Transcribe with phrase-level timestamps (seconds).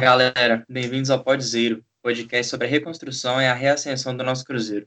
[0.00, 4.86] Galera, bem-vindos ao Pod Zero, podcast sobre a reconstrução e a reascensão do nosso Cruzeiro.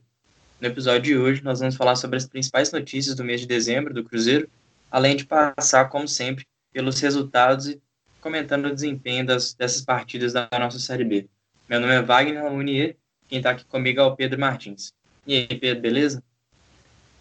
[0.60, 3.94] No episódio de hoje, nós vamos falar sobre as principais notícias do mês de dezembro
[3.94, 4.48] do Cruzeiro,
[4.90, 7.80] além de passar, como sempre, pelos resultados e
[8.20, 11.28] comentando o desempenho das, dessas partidas da nossa Série B.
[11.68, 12.96] Meu nome é Wagner Munier,
[13.28, 14.92] quem está aqui comigo é o Pedro Martins.
[15.24, 16.24] E aí, Pedro, beleza?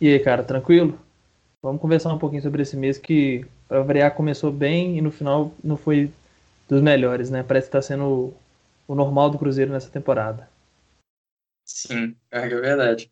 [0.01, 0.99] E aí, cara, tranquilo?
[1.61, 5.53] Vamos conversar um pouquinho sobre esse mês que, para variar, começou bem e no final
[5.63, 6.11] não foi
[6.73, 7.43] dos melhores, né?
[7.43, 8.35] Parece que está sendo
[8.87, 10.49] o, normal do Cruzeiro nessa temporada.
[11.63, 13.11] Sim, é verdade.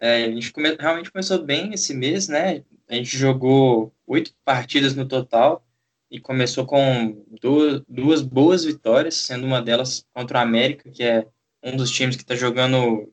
[0.00, 0.74] É, a gente come...
[0.74, 2.64] realmente começou bem esse mês, né?
[2.88, 5.62] A gente jogou oito partidas no total
[6.10, 11.26] e começou com duas, duas boas vitórias, sendo uma delas contra o América, que é
[11.62, 13.12] um dos times que está jogando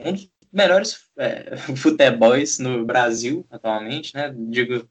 [0.00, 4.34] um dos melhores é, futebols no Brasil atualmente, né?
[4.34, 4.88] Digo,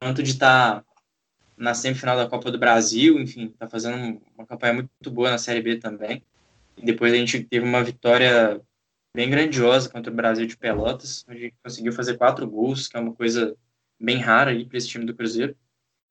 [0.00, 0.93] tanto de estar tá
[1.56, 5.62] na semifinal da Copa do Brasil, enfim, está fazendo uma campanha muito boa na Série
[5.62, 6.22] B também.
[6.76, 8.60] E depois a gente teve uma vitória
[9.14, 13.14] bem grandiosa contra o Brasil de Pelotas, onde conseguiu fazer quatro gols, que é uma
[13.14, 13.56] coisa
[13.98, 15.56] bem rara aí para esse time do Cruzeiro.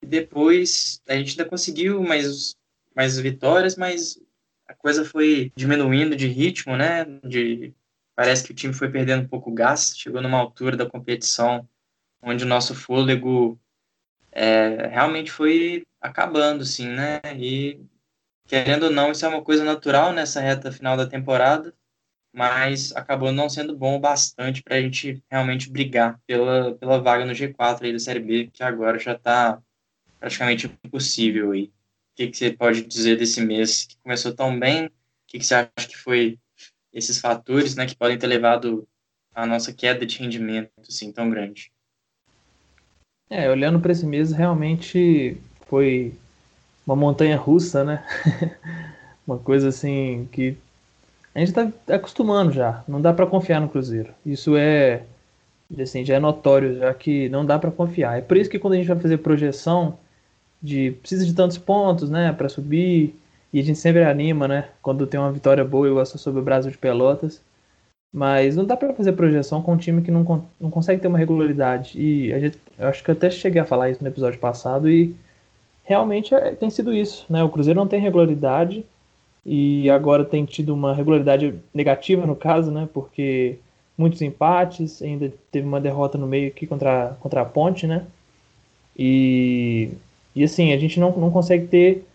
[0.02, 2.56] E depois a gente ainda conseguiu mais,
[2.96, 4.20] mais vitórias, mas
[4.68, 7.06] a coisa foi diminuindo de ritmo, né?
[7.24, 7.74] De,
[8.16, 11.68] parece que o time foi perdendo um pouco o gás, chegou numa altura da competição
[12.22, 13.60] onde o nosso fôlego
[14.34, 17.22] é, realmente foi acabando, sim, né?
[17.38, 17.80] E
[18.46, 21.74] querendo ou não, isso é uma coisa natural nessa reta final da temporada,
[22.34, 27.26] mas acabou não sendo bom o bastante para a gente realmente brigar pela, pela vaga
[27.26, 29.62] no G4 aí da Série B, que agora já está
[30.20, 31.66] praticamente impossível aí.
[31.66, 31.72] O
[32.16, 34.86] que, que você pode dizer desse mês que começou tão bem?
[34.86, 34.92] O
[35.28, 36.40] que, que você acha que foi
[36.94, 38.88] esses fatores, né, que podem ter levado
[39.34, 41.73] a nossa queda de rendimento assim tão grande?
[43.36, 45.36] É, olhando para esse mês, realmente
[45.68, 46.14] foi
[46.86, 48.04] uma montanha russa, né?
[49.26, 50.56] uma coisa assim que
[51.34, 52.84] a gente está acostumando já.
[52.88, 54.14] Não dá para confiar no Cruzeiro.
[54.24, 55.02] Isso é
[55.82, 58.20] assim, já é notório, já que não dá para confiar.
[58.20, 59.98] É por isso que quando a gente vai fazer projeção
[60.62, 63.16] de precisa de tantos pontos, né, para subir,
[63.52, 66.44] e a gente sempre anima, né, quando tem uma vitória boa, eu gosto sobre o
[66.44, 67.42] Brasil de Pelotas.
[68.14, 71.18] Mas não dá para fazer projeção com um time que não, não consegue ter uma
[71.18, 72.00] regularidade.
[72.00, 74.88] E a gente, eu acho que eu até cheguei a falar isso no episódio passado
[74.88, 75.16] e
[75.84, 77.44] realmente é, tem sido isso, né?
[77.44, 78.86] O Cruzeiro não tem regularidade
[79.46, 82.88] e agora tem tido uma regularidade negativa no caso, né?
[82.94, 83.58] Porque
[83.98, 88.06] muitos empates, ainda teve uma derrota no meio aqui contra, contra a Ponte, né?
[88.98, 89.90] E,
[90.36, 92.06] e assim, a gente não, não consegue ter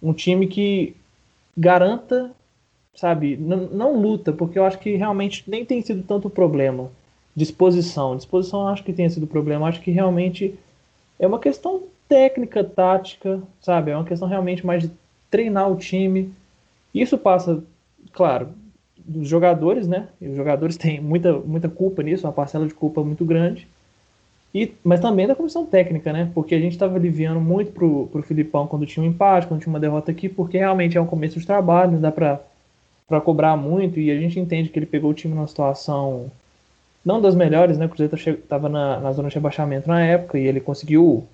[0.00, 0.94] um time que
[1.56, 2.30] garanta
[2.98, 6.90] sabe, não, luta, porque eu acho que realmente nem tem sido tanto problema.
[7.34, 8.16] Disposição.
[8.16, 9.62] Disposição eu acho que tem sido problema.
[9.62, 10.58] Eu acho que realmente
[11.16, 13.92] é uma questão técnica, tática, sabe?
[13.92, 14.90] É uma questão realmente mais de
[15.30, 16.32] treinar o time.
[16.92, 17.62] Isso passa,
[18.12, 18.48] claro,
[18.96, 20.08] dos jogadores, né?
[20.20, 23.68] E os jogadores têm muita, muita culpa nisso, uma parcela de culpa muito grande.
[24.52, 26.32] E, mas também da comissão técnica, né?
[26.34, 29.72] Porque a gente estava aliviando muito pro, pro Filipão quando tinha um empate, quando tinha
[29.72, 32.40] uma derrota aqui, porque realmente é um começo de trabalho, não dá para
[33.08, 36.30] para cobrar muito e a gente entende que ele pegou o time numa situação
[37.04, 37.86] não das melhores, né?
[37.86, 41.26] O Cruzeiro estava na, na zona de rebaixamento na época e ele conseguiu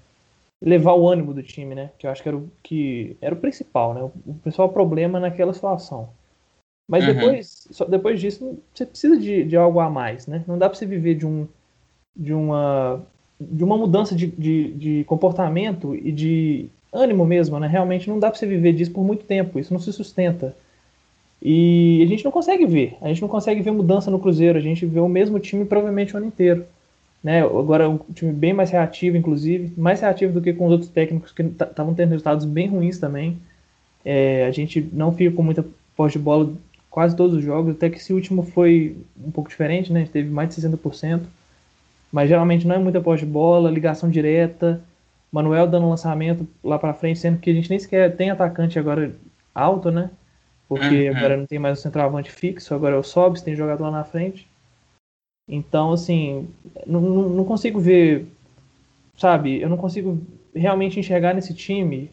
[0.62, 1.90] levar o ânimo do time, né?
[1.98, 4.02] Que eu acho que era o, que era o principal, né?
[4.24, 6.08] O principal problema naquela situação.
[6.88, 7.14] Mas uhum.
[7.14, 10.44] depois, só, depois disso, você precisa de, de algo a mais, né?
[10.46, 11.48] Não dá para você viver de um
[12.16, 13.02] de uma
[13.40, 17.66] de uma mudança de, de, de comportamento e de ânimo mesmo, né?
[17.66, 19.58] Realmente não dá para você viver disso por muito tempo.
[19.58, 20.54] Isso não se sustenta.
[21.44, 24.62] E a gente não consegue ver, a gente não consegue ver mudança no Cruzeiro, a
[24.62, 26.64] gente vê o mesmo time provavelmente o ano inteiro.
[27.22, 27.42] Né?
[27.42, 30.90] Agora é um time bem mais reativo, inclusive, mais reativo do que com os outros
[30.90, 33.36] técnicos que estavam tendo resultados bem ruins também.
[34.02, 35.64] É, a gente não fica com muita
[35.94, 36.50] posse de bola
[36.90, 40.00] quase todos os jogos, até que esse último foi um pouco diferente, né?
[40.00, 41.22] A gente teve mais de 60%,
[42.12, 44.80] mas geralmente não é muita posse de bola, ligação direta,
[45.32, 49.12] Manuel dando lançamento lá para frente, sendo que a gente nem sequer tem atacante agora
[49.54, 50.10] alto, né?
[50.74, 51.16] Porque uhum.
[51.16, 54.04] agora não tem mais o centroavante fixo, agora é o Sobs, tem jogado lá na
[54.04, 54.48] frente.
[55.48, 56.48] Então, assim,
[56.86, 58.26] não, não consigo ver,
[59.16, 60.18] sabe, eu não consigo
[60.54, 62.10] realmente enxergar nesse time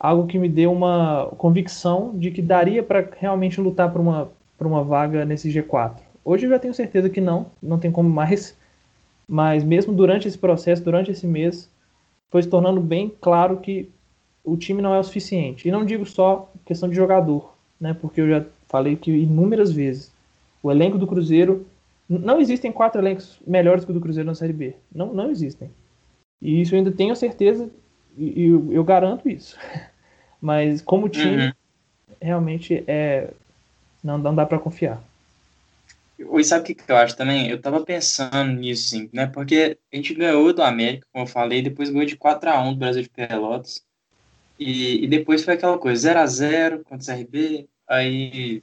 [0.00, 4.66] algo que me dê uma convicção de que daria para realmente lutar por uma, por
[4.66, 5.96] uma vaga nesse G4.
[6.24, 8.56] Hoje eu já tenho certeza que não, não tem como mais,
[9.28, 11.70] mas mesmo durante esse processo, durante esse mês,
[12.30, 13.90] foi se tornando bem claro que
[14.42, 15.68] o time não é o suficiente.
[15.68, 17.94] E não digo só questão de jogador, né?
[17.94, 20.12] Porque eu já falei que inúmeras vezes
[20.62, 21.66] o elenco do Cruzeiro
[22.08, 24.74] não existem quatro elencos melhores que o do Cruzeiro na Série B.
[24.94, 25.70] Não, não existem.
[26.40, 27.70] E isso eu ainda tenho certeza
[28.16, 29.58] e eu, eu garanto isso.
[30.40, 31.52] Mas como time, uhum.
[32.20, 33.30] realmente é
[34.02, 35.02] não, não dá para confiar.
[36.18, 37.48] E sabe o que, eu acho também?
[37.48, 39.26] Eu tava pensando nisso, sim, né?
[39.26, 43.02] Porque a gente ganhou do América, como eu falei, depois ganhou de 4x1 do Brasil
[43.02, 43.82] de Pelotas.
[44.58, 48.62] E, e depois foi aquela coisa, 0x0 contra o CRB, aí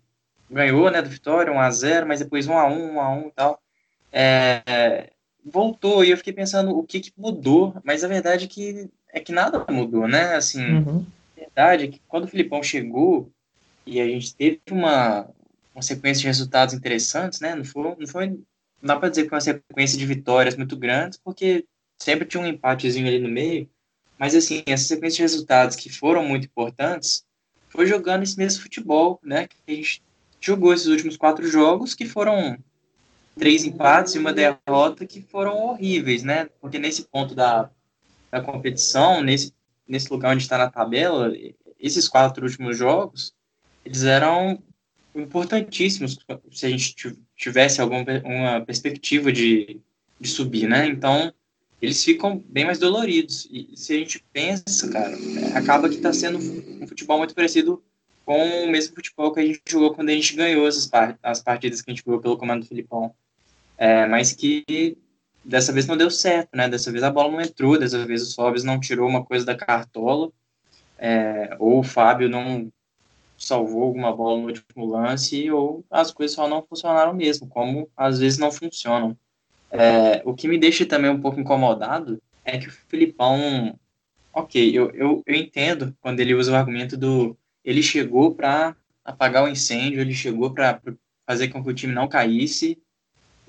[0.50, 3.62] ganhou, né, do Vitória, 1x0, mas depois 1x1, 1x1 e tal.
[4.12, 5.12] É,
[5.46, 9.20] voltou, e eu fiquei pensando o que, que mudou, mas a verdade é que, é
[9.20, 10.36] que nada mudou, né?
[10.36, 11.06] Assim, uhum.
[11.36, 13.32] a verdade é que quando o Filipão chegou
[13.86, 15.28] e a gente teve uma,
[15.74, 17.56] uma sequência de resultados interessantes, né?
[17.56, 18.38] Não foi, não foi, não
[18.82, 21.66] dá para dizer que foi uma sequência de vitórias muito grandes, porque
[21.98, 23.70] sempre tinha um empatezinho ali no meio.
[24.22, 27.26] Mas assim, essa sequência de resultados que foram muito importantes,
[27.70, 29.48] foi jogando esse mesmo futebol, né?
[29.48, 30.04] Que a gente
[30.40, 32.56] jogou esses últimos quatro jogos, que foram
[33.36, 36.48] três empates e uma derrota que foram horríveis, né?
[36.62, 37.72] Porque nesse ponto da,
[38.30, 39.56] da competição, nesse,
[39.88, 41.34] nesse lugar onde está na tabela,
[41.80, 43.34] esses quatro últimos jogos,
[43.84, 44.62] eles eram
[45.16, 46.20] importantíssimos
[46.52, 49.82] se a gente tivesse alguma uma perspectiva de,
[50.20, 50.86] de subir, né?
[50.86, 51.34] Então,
[51.82, 53.48] eles ficam bem mais doloridos.
[53.52, 55.18] E se a gente pensa, cara,
[55.56, 57.84] acaba que está sendo um futebol muito parecido
[58.24, 61.90] com o mesmo futebol que a gente jogou quando a gente ganhou as partidas que
[61.90, 63.14] a gente jogou pelo comando do Filipão.
[63.78, 64.96] É, mas que
[65.44, 66.70] dessa vez não deu certo, né?
[66.70, 69.56] Dessa vez a bola não entrou, dessa vez o Sobis não tirou uma coisa da
[69.56, 70.32] cartola,
[71.00, 72.72] é, ou o Fábio não
[73.36, 78.20] salvou alguma bola no último lance, ou as coisas só não funcionaram mesmo, como às
[78.20, 79.18] vezes não funcionam.
[79.72, 83.80] É, o que me deixa também um pouco incomodado é que o Filipão,
[84.34, 88.76] ok, eu, eu, eu entendo quando ele usa o argumento do ele chegou para
[89.06, 90.82] apagar o incêndio, ele chegou para
[91.26, 92.78] fazer com que o time não caísse,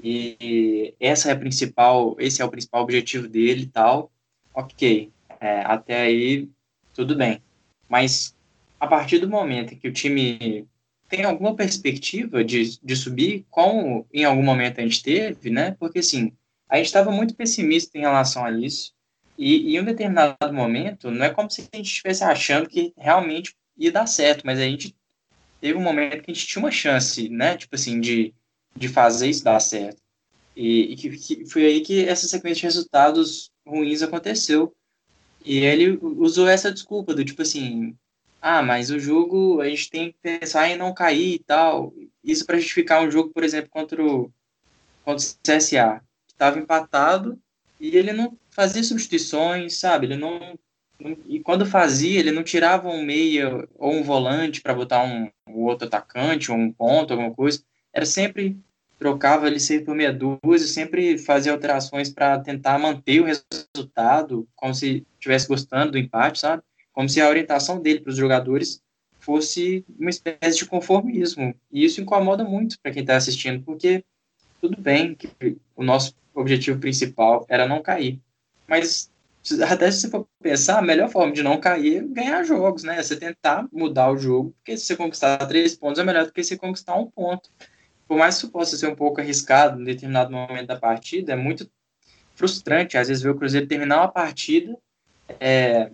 [0.03, 4.11] e essa é a principal, esse é o principal objetivo dele e tal,
[4.55, 5.11] ok,
[5.41, 6.49] é, até aí
[6.95, 7.43] tudo bem.
[7.89, 8.37] Mas
[8.79, 10.67] a partir do momento que o time
[11.12, 15.76] tem alguma perspectiva de, de subir, como em algum momento a gente teve, né?
[15.79, 16.32] Porque assim,
[16.67, 18.94] a gente estava muito pessimista em relação a isso.
[19.37, 23.55] E, em um determinado momento, não é como se a gente estivesse achando que realmente
[23.76, 24.97] ia dar certo, mas a gente
[25.61, 27.58] teve um momento que a gente tinha uma chance, né?
[27.58, 28.32] Tipo assim, de,
[28.75, 30.00] de fazer isso dar certo.
[30.56, 34.75] E, e que, que, foi aí que essa sequência de resultados ruins aconteceu.
[35.44, 37.94] E ele usou essa desculpa do tipo assim,
[38.43, 41.94] ah, mas o jogo a gente tem que pensar em não cair e tal.
[42.25, 44.33] Isso para justificar um jogo, por exemplo, contra o,
[45.05, 47.39] contra o CSA, que estava empatado
[47.79, 50.06] e ele não fazia substituições, sabe?
[50.06, 50.59] Ele não,
[51.00, 55.31] não, e quando fazia, ele não tirava um meia ou um volante para botar um,
[55.49, 57.62] um, outro atacante ou um ponto, alguma coisa.
[57.93, 58.59] Era sempre
[58.99, 64.75] trocava ele sempre por meia dúzia, sempre fazia alterações para tentar manter o resultado, como
[64.75, 66.62] se estivesse gostando do empate, sabe?
[66.93, 68.83] Como se a orientação dele para os jogadores
[69.19, 71.55] fosse uma espécie de conformismo.
[71.71, 74.05] E isso incomoda muito para quem está assistindo, porque
[74.61, 75.29] tudo bem que
[75.77, 78.20] o nosso objetivo principal era não cair.
[78.67, 79.11] Mas
[79.69, 82.99] até se você for pensar, a melhor forma de não cair é ganhar jogos, né?
[82.99, 86.32] É você tentar mudar o jogo, porque se você conquistar três pontos é melhor do
[86.32, 87.51] que você conquistar um ponto.
[88.06, 91.37] Por mais que isso possa ser um pouco arriscado em determinado momento da partida, é
[91.37, 91.69] muito
[92.34, 94.77] frustrante, às vezes, ver o Cruzeiro terminar uma partida
[95.41, 95.91] é,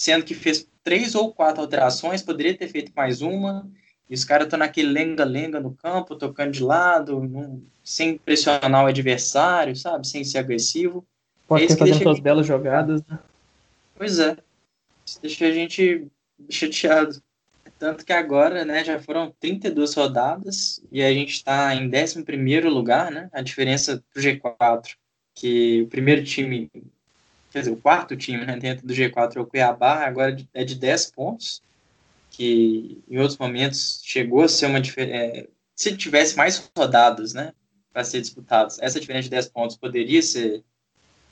[0.00, 3.70] sendo que fez três ou quatro alterações, poderia ter feito mais uma,
[4.08, 9.76] e os caras estão naquele lenga-lenga no campo, tocando de lado, sem pressionar o adversário,
[9.76, 10.08] sabe?
[10.08, 11.06] Sem ser agressivo.
[11.46, 13.18] Pode é ter fazendo suas belas jogadas, né?
[13.94, 14.38] Pois é.
[15.04, 16.06] Isso deixa a gente
[16.48, 17.22] chateado.
[17.78, 23.10] Tanto que agora, né, já foram 32 rodadas e a gente está em 11 lugar,
[23.10, 23.28] né?
[23.34, 24.94] A diferença pro G4,
[25.34, 26.70] que o primeiro time
[27.50, 30.74] quer dizer, o quarto time né, dentro do G4 é o Cuiabá, agora é de
[30.74, 31.62] 10 pontos,
[32.30, 35.16] que em outros momentos chegou a ser uma diferença.
[35.16, 37.52] É, se tivesse mais rodadas né,
[37.92, 40.62] para ser disputadas, essa diferença de 10 pontos poderia ser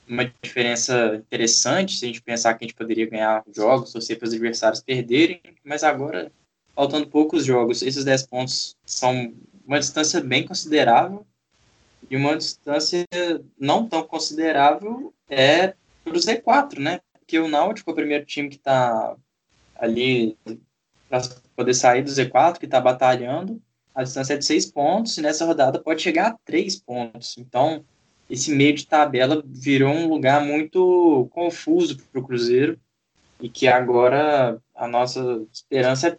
[0.07, 4.27] uma diferença interessante se a gente pensar que a gente poderia ganhar jogos, torcer para
[4.27, 6.31] os adversários perderem, mas agora,
[6.75, 9.33] faltando poucos jogos, esses 10 pontos são
[9.65, 11.25] uma distância bem considerável
[12.09, 13.05] e uma distância
[13.57, 15.75] não tão considerável é
[16.09, 16.99] para o Z4, né?
[17.13, 19.15] Porque o Náutico é o primeiro time que está
[19.75, 20.37] ali
[21.07, 21.21] para
[21.55, 23.61] poder sair do Z4, que está batalhando.
[23.93, 27.37] A distância é de seis pontos e nessa rodada pode chegar a três pontos.
[27.37, 27.83] Então,
[28.29, 32.79] esse meio de tabela virou um lugar muito confuso para o Cruzeiro
[33.41, 36.17] e que agora a nossa esperança é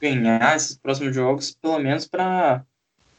[0.00, 2.64] ganhar esses próximos jogos, pelo menos para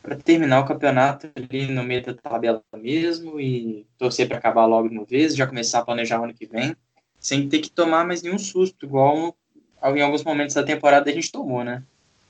[0.08, 4.88] para terminar o campeonato ali no meio da tabela mesmo e torcer para acabar logo
[4.88, 6.74] de uma vez, já começar a planejar o ano que vem,
[7.20, 9.36] sem ter que tomar mais nenhum susto, igual
[9.84, 11.84] em alguns momentos da temporada a gente tomou, né?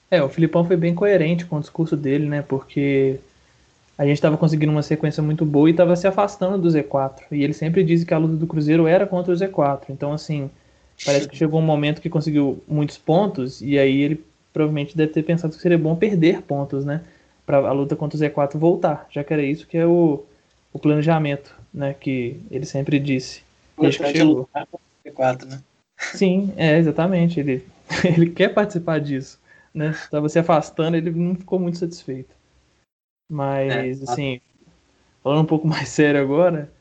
[0.09, 2.41] É, o Filipão foi bem coerente com o discurso dele, né?
[2.41, 3.19] Porque
[3.95, 7.25] a gente estava conseguindo uma sequência muito boa e estava se afastando do Z4.
[7.31, 9.83] E ele sempre disse que a luta do Cruzeiro era contra o Z4.
[9.89, 10.49] Então, assim,
[11.05, 15.21] parece que chegou um momento que conseguiu muitos pontos e aí ele provavelmente deve ter
[15.21, 17.03] pensado que seria bom perder pontos, né?
[17.47, 20.23] Para a luta contra o Z4 voltar, já que era isso que é o,
[20.71, 21.95] o planejamento, né?
[21.99, 23.41] Que ele sempre disse.
[23.79, 24.47] Desde que chegou.
[25.03, 25.63] Z4, né?
[25.97, 27.39] Sim, é, exatamente.
[27.39, 27.65] Ele,
[28.05, 29.39] ele quer participar disso
[29.77, 29.93] né?
[30.09, 32.35] Tava se afastando, ele não ficou muito satisfeito.
[33.29, 34.41] Mas, é, assim,
[35.23, 36.71] falando um pouco mais sério agora,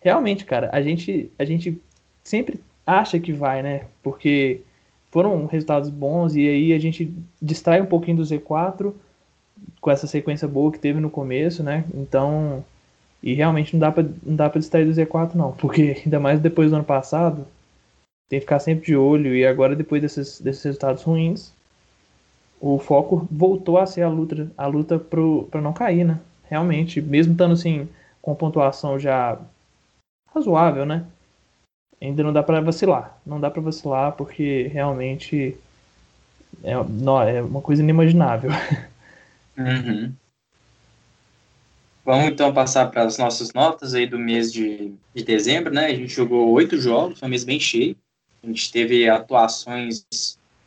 [0.00, 1.80] realmente, cara, a gente, a gente
[2.24, 3.86] sempre acha que vai, né?
[4.02, 4.62] Porque
[5.10, 8.92] foram resultados bons e aí a gente distrai um pouquinho do Z4
[9.80, 11.84] com essa sequência boa que teve no começo, né?
[11.94, 12.64] Então,
[13.22, 16.40] e realmente não dá para não dá para distrair do Z4 não, porque ainda mais
[16.40, 17.46] depois do ano passado,
[18.28, 21.52] tem que ficar sempre de olho e agora depois desses, desses resultados ruins,
[22.60, 26.20] o foco voltou a ser a luta, a luta para não cair, né?
[26.48, 27.88] Realmente, mesmo estando assim
[28.22, 29.38] com pontuação já
[30.34, 31.04] razoável, né?
[32.00, 35.56] Ainda não dá para vacilar, não dá para vacilar porque realmente
[36.62, 38.50] é, não, é uma coisa inimaginável.
[39.56, 40.14] Uhum.
[42.04, 45.86] Vamos então passar para as nossas notas aí do mês de, de dezembro, né?
[45.86, 47.96] A gente jogou oito jogos, foi um mês bem cheio.
[48.44, 50.06] A gente teve atuações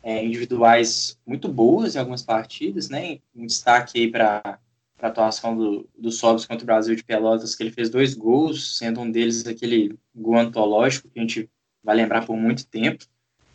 [0.02, 3.20] é, individuais muito boas em algumas partidas, né?
[3.34, 4.58] Um destaque aí para
[5.00, 8.76] a atuação do, do Sobs contra o Brasil de Pelotas, que ele fez dois gols,
[8.76, 11.48] sendo um deles aquele gol antológico que a gente
[11.82, 13.06] vai lembrar por muito tempo.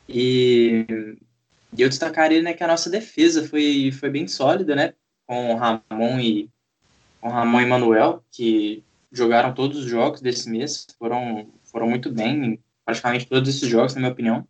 [0.10, 0.88] E,
[1.78, 4.94] e eu destacaria né, que a nossa defesa foi, foi bem sólida, né?
[5.28, 6.50] Com o Ramon e
[7.20, 12.60] com Ramon e Manuel, que jogaram todos os jogos desse mês, foram, foram muito bem,
[12.84, 14.48] praticamente todos esses jogos, na minha opinião.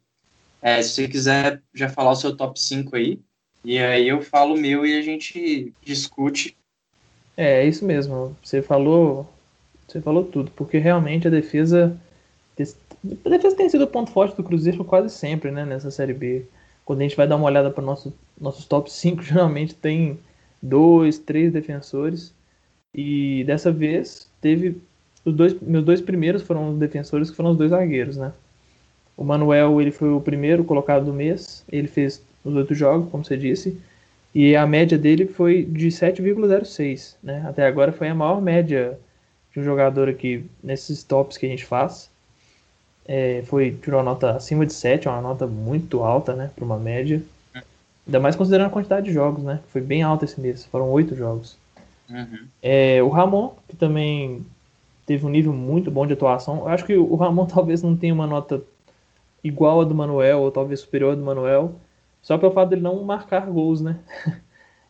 [0.62, 3.20] É, se você quiser já falar o seu top 5 aí,
[3.64, 6.58] e aí eu falo o meu e a gente discute.
[7.38, 8.36] É, é isso mesmo.
[8.44, 9.30] Você falou,
[9.88, 11.98] você falou tudo, porque realmente a defesa
[13.26, 16.46] a defesa tem sido o ponto forte do Cruzeiro quase sempre, né, nessa série B.
[16.84, 20.20] Quando a gente vai dar uma olhada para nosso nossos top 5, geralmente tem
[20.66, 22.34] dois, três defensores.
[22.94, 24.78] E dessa vez teve
[25.24, 28.32] os dois meus dois primeiros foram os defensores que foram os dois zagueiros, né?
[29.18, 33.24] O Manuel ele foi o primeiro colocado do mês, ele fez os oito jogos, como
[33.24, 33.78] você disse,
[34.34, 37.16] e a média dele foi de 7,06.
[37.24, 37.44] Né?
[37.48, 39.00] Até agora foi a maior média
[39.54, 42.10] de um jogador aqui nesses tops que a gente faz.
[43.08, 46.78] É, foi tirou uma nota acima de 7, uma nota muito alta né, para uma
[46.78, 47.22] média.
[48.08, 49.60] Ainda mais considerando a quantidade de jogos, né?
[49.70, 51.58] Foi bem alta esse mês, foram oito jogos.
[52.10, 52.46] Uhum.
[52.62, 54.46] É, o Ramon, que também
[55.06, 56.60] teve um nível muito bom de atuação.
[56.60, 58.62] Eu acho que o Ramon talvez não tenha uma nota
[59.44, 61.76] igual a do Manuel, ou talvez superior a do Manuel,
[62.22, 64.00] só pelo fato dele não marcar gols, né?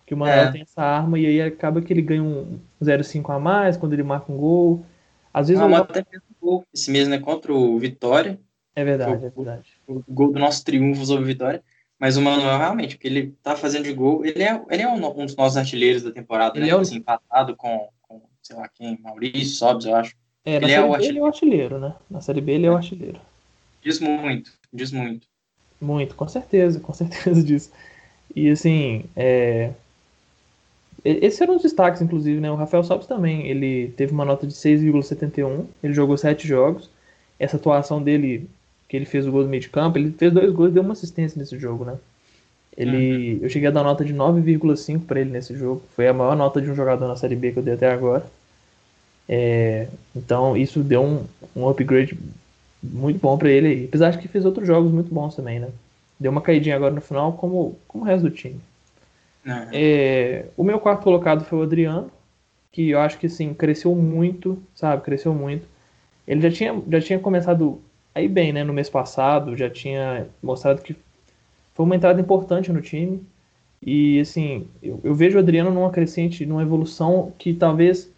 [0.06, 0.52] que o Manuel é.
[0.52, 4.04] tem essa arma e aí acaba que ele ganha um 0,5 a mais quando ele
[4.04, 4.86] marca um gol.
[5.34, 7.20] Às vezes ah, o até fez um gol esse mesmo, né?
[7.20, 8.40] Contra o Vitória.
[8.76, 9.70] É verdade, é verdade.
[9.88, 11.62] O, gol do nosso triunfo sobre o Vitória.
[12.00, 14.26] Mas o Manuel, realmente, porque ele tá fazendo de gol.
[14.26, 16.72] Ele é, ele é um, um dos nossos artilheiros da temporada, ele né?
[16.72, 16.80] É o...
[16.80, 20.14] assim, empatado com, com, sei lá quem, Maurício, Sobs, eu acho.
[20.44, 21.96] É, ele, é o ele é o artilheiro, né?
[22.10, 23.20] Na Série B ele é o artilheiro.
[23.82, 25.28] Diz muito, diz muito.
[25.82, 27.72] Muito, com certeza, com certeza disso.
[28.36, 29.72] E assim, é...
[31.04, 32.52] esses eram os destaques, inclusive, né?
[32.52, 36.90] O Rafael Sobis também, ele teve uma nota de 6,71, ele jogou sete jogos.
[37.40, 38.50] Essa atuação dele,
[38.88, 40.84] que ele fez o gol do meio de campo, ele fez dois gols e deu
[40.84, 41.98] uma assistência nesse jogo, né?
[42.78, 43.40] Ele, uhum.
[43.44, 45.82] Eu cheguei a dar nota de 9,5 para ele nesse jogo.
[45.96, 48.26] Foi a maior nota de um jogador na Série B que eu dei até agora.
[49.28, 51.26] É, então isso deu um,
[51.56, 52.18] um upgrade
[52.84, 53.86] muito bom para ele.
[53.86, 55.70] Apesar de que fez outros jogos muito bons também, né?
[56.20, 58.60] Deu uma caidinha agora no final, como, como o resto do time.
[59.46, 59.68] Uhum.
[59.72, 62.12] É, o meu quarto colocado foi o Adriano,
[62.72, 65.02] que eu acho que assim, cresceu muito, sabe?
[65.02, 65.66] Cresceu muito.
[66.28, 67.80] Ele já tinha, já tinha começado
[68.16, 68.64] aí bem, né?
[68.64, 70.96] No mês passado, já tinha mostrado que
[71.74, 73.22] foi uma entrada importante no time.
[73.86, 78.10] E assim, eu, eu vejo o Adriano numa crescente, numa evolução que talvez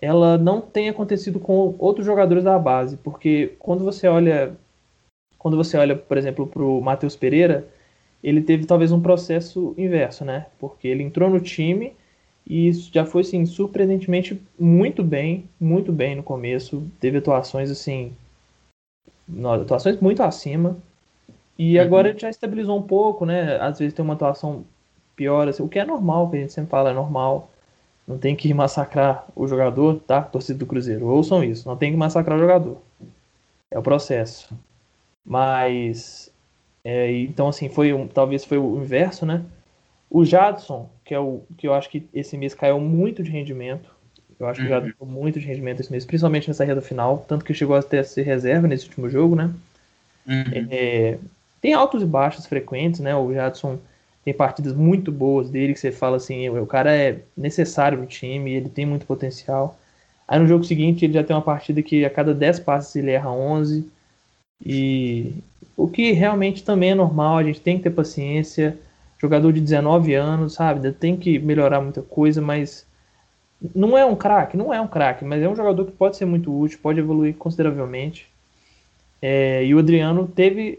[0.00, 4.54] ela não tem acontecido com outros jogadores da base, porque quando você olha,
[5.38, 7.66] quando você olha, por exemplo, para o Matheus Pereira,
[8.22, 10.46] ele teve talvez um processo inverso, né?
[10.58, 11.94] Porque ele entrou no time
[12.46, 18.12] e já foi assim surpreendentemente muito bem, muito bem no começo, teve atuações assim,
[19.62, 20.76] atuações muito acima.
[21.58, 21.84] E uhum.
[21.84, 23.56] agora ele já estabilizou um pouco, né?
[23.60, 24.64] Às vezes tem uma atuação
[25.16, 27.50] pior, assim, o que é normal, que a gente sempre fala, é normal.
[28.06, 30.22] Não tem que massacrar o jogador, tá?
[30.22, 31.06] Torcida do Cruzeiro.
[31.08, 31.68] Ouçam isso.
[31.68, 32.78] Não tem que massacrar o jogador.
[33.70, 34.54] É o processo.
[35.24, 36.32] Mas
[36.84, 39.44] É, então, assim, foi um, talvez foi o inverso, né?
[40.10, 43.90] O Jadson, que é o que eu acho que esse mês caiu muito de rendimento.
[44.38, 44.78] Eu acho que uhum.
[44.78, 48.00] o Jadson muito de rendimento esse mês, principalmente nessa reta final, tanto que chegou até
[48.00, 49.50] a ser reserva nesse último jogo, né?
[50.26, 50.66] Uhum.
[50.70, 51.18] É,
[51.60, 53.16] tem altos e baixos frequentes, né?
[53.16, 53.78] O Jadson
[54.24, 58.52] tem partidas muito boas dele que você fala assim, o cara é necessário pro time,
[58.52, 59.78] ele tem muito potencial.
[60.28, 63.10] Aí no jogo seguinte ele já tem uma partida que a cada 10 passes ele
[63.10, 63.88] erra 11.
[64.64, 65.32] E
[65.76, 68.76] o que realmente também é normal, a gente tem que ter paciência.
[69.18, 70.92] Jogador de 19 anos, sabe?
[70.92, 72.85] Tem que melhorar muita coisa, mas
[73.74, 76.26] não é um craque, não é um craque, mas é um jogador que pode ser
[76.26, 78.28] muito útil, pode evoluir consideravelmente.
[79.20, 80.78] É, e o Adriano teve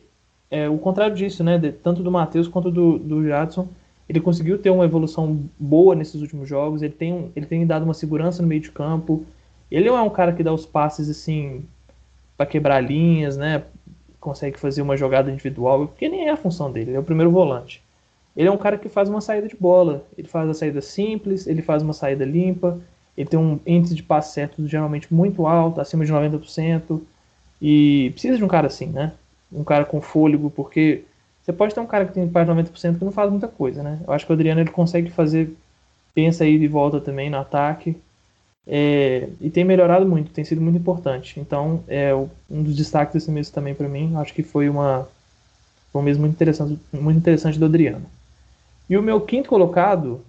[0.49, 1.57] é, o contrário disso, né?
[1.57, 3.67] De, tanto do Matheus quanto do, do Jadson.
[4.07, 6.81] Ele conseguiu ter uma evolução boa nesses últimos jogos.
[6.81, 9.25] Ele tem, ele tem dado uma segurança no meio de campo.
[9.69, 11.65] Ele não é um cara que dá os passes assim
[12.37, 13.63] para quebrar linhas, né?
[14.19, 16.91] Consegue fazer uma jogada individual, porque nem é a função dele.
[16.91, 17.83] Ele é o primeiro volante.
[18.37, 20.05] Ele é um cara que faz uma saída de bola.
[20.15, 22.79] Ele faz a saída simples, ele faz uma saída limpa.
[23.17, 27.01] Ele tem um índice de passe certo geralmente muito alto, acima de 90%.
[27.59, 29.13] E precisa de um cara assim, né?
[29.51, 31.03] Um cara com fôlego, porque
[31.41, 33.99] você pode ter um cara que tem quase 90% que não faz muita coisa, né?
[34.05, 35.51] Eu acho que o Adriano ele consegue fazer,
[36.13, 37.97] pensa aí de volta também no ataque.
[38.67, 41.39] É, e tem melhorado muito, tem sido muito importante.
[41.39, 44.15] Então, é um dos destaques desse mês também para mim.
[44.17, 45.07] Acho que foi uma
[45.91, 48.05] foi um mês muito interessante, muito interessante do Adriano.
[48.89, 50.21] E o meu quinto colocado,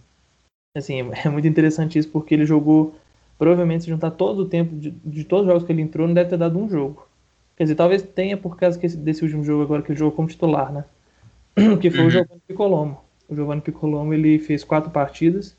[0.77, 2.95] assim, é muito interessante isso porque ele jogou,
[3.39, 6.15] provavelmente se juntar todo o tempo de, de todos os jogos que ele entrou, não
[6.15, 7.07] deve ter dado um jogo.
[7.57, 10.73] Quer dizer, talvez tenha por causa desse último jogo agora que ele jogou como titular,
[10.73, 10.85] né?
[11.81, 12.07] Que foi uhum.
[12.07, 13.01] o Giovanni Piccolomo.
[13.29, 15.57] O Giovanni Piccolomo ele fez quatro partidas,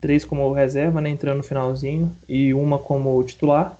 [0.00, 3.78] três como reserva, né, entrando no finalzinho, e uma como titular.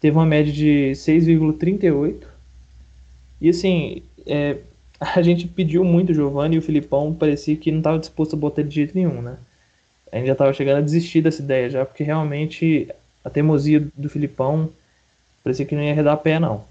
[0.00, 2.26] Teve uma média de 6,38.
[3.40, 4.58] E assim, é,
[5.16, 8.38] a gente pediu muito o Giovanni e o Filipão parecia que não estava disposto a
[8.38, 9.36] botar ele de jeito nenhum, né?
[10.10, 12.88] A gente já estava chegando a desistir dessa ideia já, porque realmente
[13.24, 14.70] a teimosia do Filipão
[15.42, 16.64] parecia que não ia redar pé, não.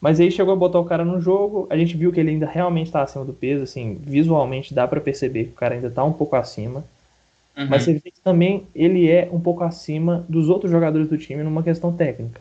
[0.00, 2.46] Mas aí chegou a botar o cara no jogo, a gente viu que ele ainda
[2.46, 6.02] realmente está acima do peso, assim, visualmente dá para perceber que o cara ainda está
[6.04, 6.84] um pouco acima.
[7.56, 7.68] Uhum.
[7.68, 11.42] Mas você vê que também ele é um pouco acima dos outros jogadores do time
[11.42, 12.40] numa questão técnica.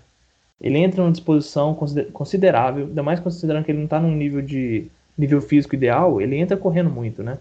[0.61, 1.75] Ele entra numa disposição
[2.13, 4.87] considerável, ainda mais considerando que ele não está num nível de
[5.17, 7.37] nível físico ideal, ele entra correndo muito, né?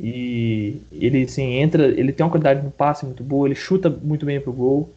[0.00, 4.26] E ele assim, entra, ele tem uma qualidade no passe muito boa, ele chuta muito
[4.26, 4.90] bem pro gol.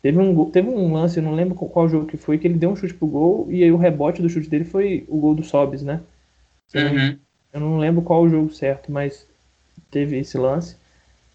[0.00, 2.70] Teve um, teve um lance, eu não lembro qual jogo que foi, que ele deu
[2.70, 5.44] um chute pro gol e aí o rebote do chute dele foi o gol do
[5.44, 6.00] Sobis, né?
[6.74, 7.18] Uhum.
[7.52, 9.26] Eu não lembro qual o jogo certo, mas
[9.90, 10.76] teve esse lance.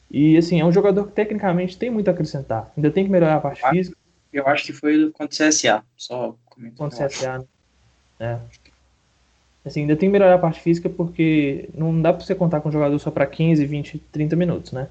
[0.10, 2.72] E assim, é um jogador que tecnicamente tem muito a acrescentar.
[2.78, 3.98] Ainda tem que melhorar a parte eu física.
[4.34, 6.36] Eu acho que foi contra o CSA, só
[6.76, 7.46] Contra o CSA, né?
[8.20, 8.40] É.
[9.66, 12.70] Assim, ainda tem que melhorar a parte física porque não dá pra você contar com
[12.70, 14.90] um jogador só para 15, 20, 30 minutos, né?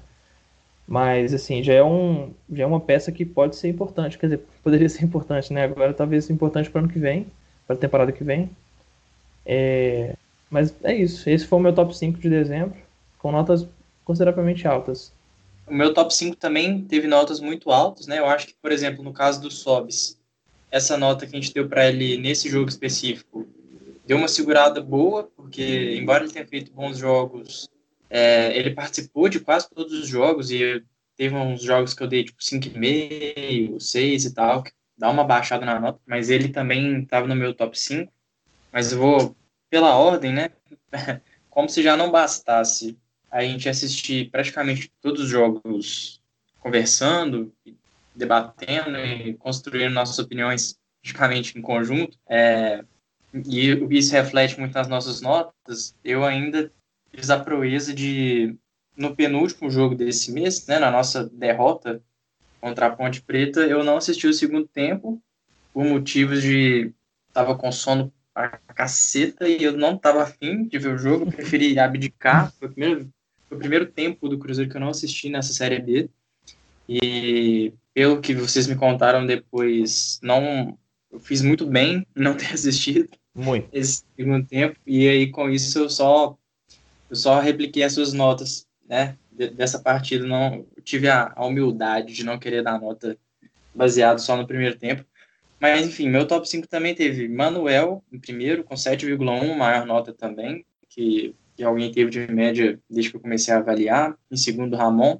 [0.87, 4.17] Mas, assim, já é, um, já é uma peça que pode ser importante.
[4.17, 5.63] Quer dizer, poderia ser importante, né?
[5.63, 7.27] Agora talvez importante para o ano que vem,
[7.67, 8.49] para a temporada que vem.
[9.45, 10.15] É,
[10.49, 11.29] mas é isso.
[11.29, 12.75] Esse foi o meu top 5 de dezembro,
[13.19, 13.67] com notas
[14.03, 15.13] consideravelmente altas.
[15.65, 18.19] O meu top 5 também teve notas muito altas, né?
[18.19, 20.19] Eu acho que, por exemplo, no caso do Sobs,
[20.69, 23.47] essa nota que a gente deu para ele nesse jogo específico
[24.05, 27.69] deu uma segurada boa, porque, embora ele tenha feito bons jogos
[28.13, 30.83] é, ele participou de quase todos os jogos e
[31.17, 35.65] teve uns jogos que eu dei tipo 5,5, 6 e tal, que dá uma baixada
[35.65, 38.13] na nota, mas ele também estava no meu top 5.
[38.71, 39.35] Mas eu vou
[39.67, 40.51] pela ordem, né?
[41.49, 42.95] Como se já não bastasse
[43.33, 46.21] a gente assistir praticamente todos os jogos
[46.59, 47.51] conversando,
[48.15, 52.85] debatendo e construindo nossas opiniões praticamente em conjunto, é,
[53.33, 56.71] e isso reflete muito nas nossas notas, eu ainda
[57.11, 58.55] fiz a proeza de,
[58.95, 62.01] no penúltimo jogo desse mês, né, na nossa derrota
[62.61, 65.21] contra a Ponte Preta, eu não assisti o segundo tempo
[65.73, 66.93] por motivos de
[67.33, 71.77] tava com sono a caceta e eu não tava afim de ver o jogo, preferi
[71.77, 72.51] abdicar.
[72.53, 73.12] Foi o primeiro,
[73.53, 76.09] foi o primeiro tempo do Cruzeiro que eu não assisti nessa Série B.
[76.89, 80.77] E pelo que vocês me contaram depois, não
[81.11, 83.69] eu fiz muito bem não ter assistido muito.
[83.71, 84.77] esse segundo tempo.
[84.85, 86.37] E aí com isso eu só
[87.09, 89.17] eu só repliquei as suas notas, né?
[89.31, 93.17] Dessa partida, não tive a, a humildade de não querer dar nota
[93.73, 95.03] baseado só no primeiro tempo.
[95.59, 100.65] Mas, enfim, meu top 5 também teve Manuel em primeiro, com 7,1, maior nota também,
[100.87, 104.17] que, que alguém teve de média desde que eu comecei a avaliar.
[104.31, 105.19] Em segundo, Ramon.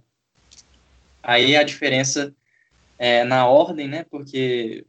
[1.22, 2.36] Aí a diferença
[2.98, 4.06] é na ordem, né?
[4.10, 4.86] Porque,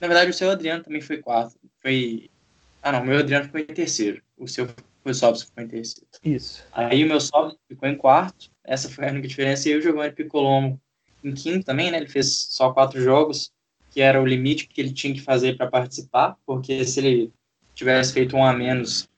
[0.00, 1.58] na verdade, o seu Adriano também foi quarto.
[1.80, 2.30] Foi
[2.82, 4.22] Ah, não, o meu Adriano ficou em terceiro.
[4.36, 4.66] O seu
[5.02, 6.08] foi o Sobs ficou em terceiro.
[6.24, 6.64] Isso.
[6.72, 8.50] Aí o meu Sobs ficou em quarto.
[8.64, 9.68] Essa foi a única diferença.
[9.68, 10.80] E o Giovanni Piccolomo
[11.24, 11.98] em quinto também, né?
[11.98, 13.52] Ele fez só quatro jogos,
[13.90, 17.32] que era o limite que ele tinha que fazer para participar, porque se ele
[17.74, 19.08] tivesse feito um a menos,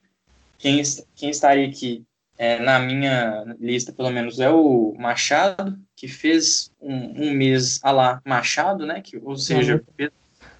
[0.65, 0.81] quem,
[1.15, 2.03] quem estaria aqui
[2.39, 7.91] é, na minha lista, pelo menos, é o Machado, que fez um, um mês a
[7.91, 8.99] lá Machado, né?
[8.99, 9.93] Que, ou seja, uhum.
[9.95, 10.11] fez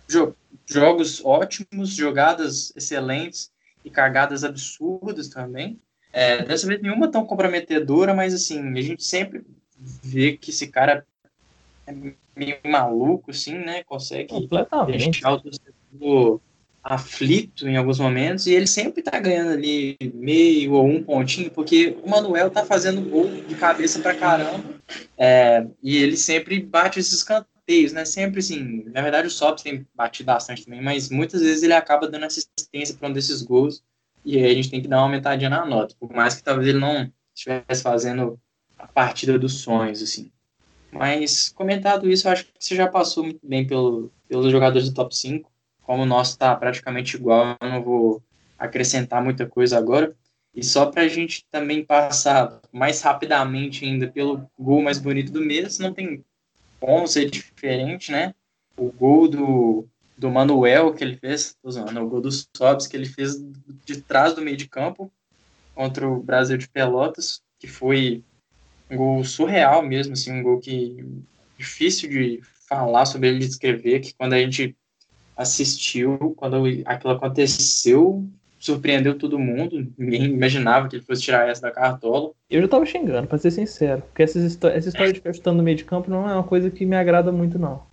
[0.08, 0.36] jo
[0.68, 3.52] jogos ótimos, jogadas excelentes
[3.84, 5.80] e cagadas absurdas também.
[6.14, 9.44] É, dessa vez nenhuma tão comprometedora, mas assim, a gente sempre
[10.04, 11.06] vê que esse cara
[11.88, 11.94] é
[12.36, 13.84] meio maluco, assim, né?
[13.84, 14.48] Consegue
[14.88, 16.42] deixar o torcedor
[16.88, 21.98] aflito em alguns momentos, e ele sempre tá ganhando ali meio ou um pontinho, porque
[22.04, 24.64] o Manuel tá fazendo gol de cabeça pra caramba,
[25.18, 28.06] é, e ele sempre bate esses canteiros, né?
[28.06, 32.08] Sempre assim, na verdade o Sobs tem batido bastante também, mas muitas vezes ele acaba
[32.08, 33.84] dando assistência para um desses gols,
[34.24, 36.68] e aí a gente tem que dar uma aumentadinha na nota, por mais que talvez
[36.68, 38.40] ele não estivesse fazendo
[38.78, 40.32] a partida dos sonhos, assim.
[40.92, 45.14] Mas, comentado isso, acho que você já passou muito bem pelo, pelos jogadores do top
[45.14, 45.52] 5.
[45.86, 48.24] Como o nosso está praticamente igual, eu não vou
[48.58, 50.16] acrescentar muita coisa agora.
[50.54, 55.42] E só para a gente também passar mais rapidamente ainda pelo gol mais bonito do
[55.42, 56.24] mês, não tem
[56.80, 58.34] como ser diferente, né?
[58.78, 63.36] O gol do, do Manuel que ele fez, o gol do Sobs que ele fez
[63.84, 65.12] de trás do meio de campo
[65.74, 68.24] contra o Brasil de Pelotas, que foi
[68.90, 71.06] um gol surreal mesmo, assim, um gol que
[71.58, 74.76] difícil de falar sobre ele, de descrever, que quando a gente
[75.36, 81.72] assistiu, quando aquilo aconteceu, surpreendeu todo mundo, ninguém imaginava que ele fosse tirar essa da
[81.72, 82.32] cartola.
[82.50, 85.58] Eu já tava xingando, pra ser sincero, porque essa história, essa história de ficar chutando
[85.58, 87.84] no meio de campo não é uma coisa que me agrada muito, não.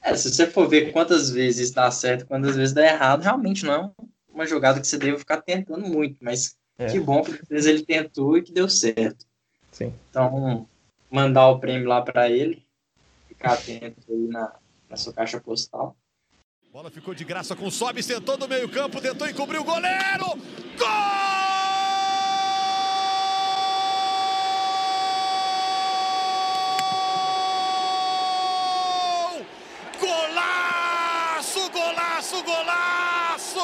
[0.00, 3.74] É, se você for ver quantas vezes dá certo, quantas vezes dá errado, realmente não
[3.74, 3.90] é
[4.32, 6.86] uma jogada que você deve ficar tentando muito, mas é.
[6.86, 9.26] que bom que ele tentou e que deu certo.
[9.72, 9.92] Sim.
[10.08, 10.66] Então,
[11.10, 12.64] mandar o prêmio lá para ele,
[13.26, 14.52] ficar atento aí na,
[14.88, 15.96] na sua caixa postal.
[16.78, 20.26] Bola ficou de graça com o Sobis, tentou no meio campo, tentou encobrir o goleiro.
[20.78, 20.86] Gol!
[29.98, 33.58] Golaço, golaço, golaço!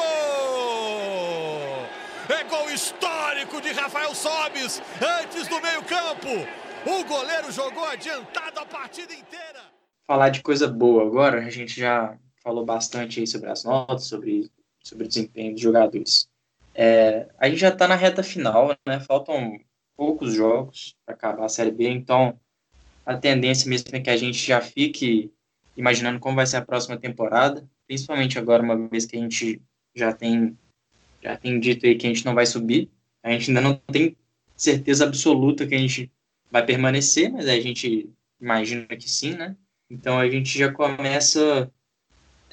[2.27, 4.81] É gol histórico de Rafael Sobis,
[5.21, 6.45] antes do meio-campo.
[6.85, 9.61] O goleiro jogou adiantado a partida inteira.
[10.05, 14.51] Falar de coisa boa agora, a gente já falou bastante aí sobre as notas, sobre,
[14.83, 16.29] sobre o desempenho dos jogadores.
[16.75, 18.99] É, a gente já está na reta final, né?
[18.99, 19.59] Faltam
[19.97, 22.39] poucos jogos para acabar a Série B, então
[23.03, 25.33] a tendência mesmo é que a gente já fique
[25.75, 29.59] imaginando como vai ser a próxima temporada, principalmente agora, uma vez que a gente
[29.95, 30.55] já tem
[31.23, 32.91] já tem dito aí que a gente não vai subir.
[33.23, 34.15] A gente ainda não tem
[34.55, 36.11] certeza absoluta que a gente
[36.51, 38.07] vai permanecer, mas a gente
[38.39, 39.55] imagina que sim, né?
[39.89, 41.71] Então a gente já começa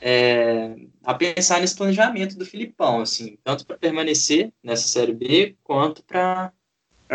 [0.05, 6.03] é, a pensar nesse planejamento do Filipão, assim, tanto para permanecer nessa Série B, quanto
[6.03, 6.53] para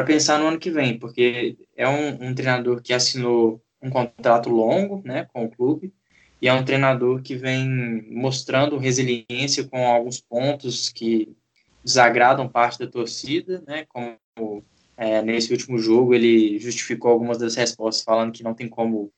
[0.05, 5.01] pensar no ano que vem, porque é um, um, treinador que assinou um contrato longo
[5.03, 5.93] né, com o clube,
[6.41, 11.35] e é um treinador que vem mostrando resiliência com alguns pontos que
[11.83, 13.85] desagradam parte da torcida, né?
[13.89, 14.63] Como
[14.95, 19.11] é, nesse último jogo ele justificou algumas das respostas falando que não tem como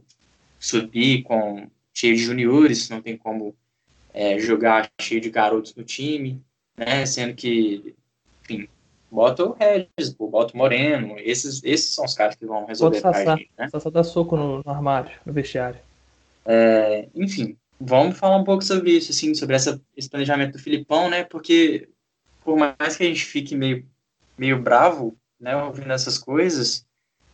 [0.58, 3.54] subir com cheio de juniores, não tem como
[4.14, 6.42] é, jogar cheio de garotos no time,
[6.78, 7.06] né?
[7.06, 7.94] Sendo que,
[8.44, 8.70] enfim,
[9.12, 13.36] bota o Regis, bota o Moreno, esses, esses são os caras que vão resolver pra
[13.36, 13.70] gente, né?
[13.70, 15.80] Só dá soco no, no armário, no vestiário.
[16.46, 21.10] É, enfim, vamos falar um pouco sobre isso, assim, sobre essa, esse planejamento do Filipão,
[21.10, 21.26] né?
[21.26, 21.90] Porque
[22.44, 23.86] por mais que a gente fique meio,
[24.38, 26.86] meio bravo, né, ouvindo essas coisas,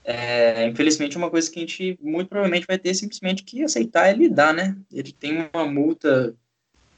[0.05, 4.11] é, infelizmente é uma coisa que a gente muito provavelmente vai ter simplesmente que aceitar
[4.11, 4.77] e lidar, né?
[4.91, 6.35] Ele tem uma multa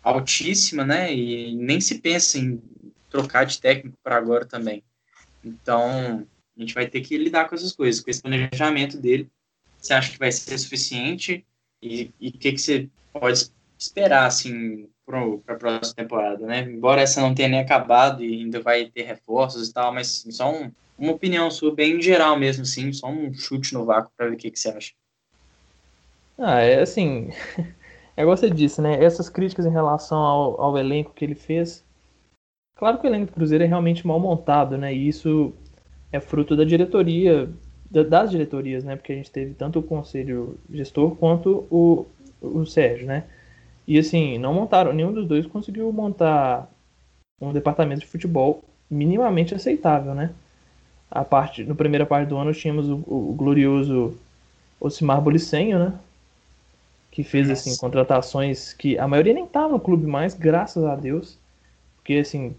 [0.04, 1.14] altíssima, né?
[1.14, 2.62] E nem se pensa em
[3.10, 4.84] trocar de técnico para agora também.
[5.44, 9.30] Então, a gente vai ter que lidar com essas coisas, com esse planejamento dele.
[9.80, 11.46] Você acha que vai ser suficiente?
[11.82, 16.62] E o que, que você pode esperar, assim, para a próxima temporada, né?
[16.62, 20.32] Embora essa não tenha nem acabado e ainda vai ter reforços e tal, mas assim,
[20.32, 24.28] só um, uma opinião sua, bem geral mesmo, assim, só um chute no vácuo para
[24.28, 24.94] ver o que, que você acha.
[26.38, 27.30] Ah, é assim.
[28.18, 29.04] É igual você disse, né?
[29.04, 31.86] Essas críticas em relação ao, ao elenco que ele fez.
[32.76, 34.92] Claro que o elenco do Cruzeiro é realmente mal montado, né?
[34.92, 35.54] E isso
[36.12, 37.48] é fruto da diretoria,
[37.92, 38.96] das diretorias, né?
[38.96, 42.08] Porque a gente teve tanto o conselho gestor quanto o,
[42.42, 43.26] o Sérgio, né?
[43.88, 46.68] E assim, não montaram, nenhum dos dois conseguiu montar
[47.40, 50.34] um departamento de futebol minimamente aceitável, né?
[51.10, 54.18] A parte, no primeira parte do ano tínhamos o, o glorioso
[54.80, 55.94] Osimar Bolicenho, né?
[57.12, 61.38] Que fez assim contratações que a maioria nem tá no clube mais, graças a Deus.
[61.98, 62.56] Porque assim,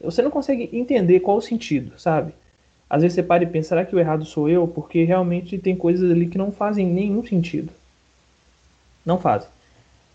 [0.00, 2.32] você não consegue entender qual o sentido, sabe?
[2.88, 4.68] Às vezes você para e pensa, será que o errado sou eu?
[4.68, 7.72] Porque realmente tem coisas ali que não fazem nenhum sentido.
[9.04, 9.48] Não fazem.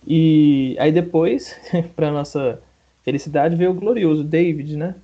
[0.06, 1.56] E aí depois,
[1.96, 2.62] para nossa
[3.04, 4.96] felicidade, veio o glorioso David, né?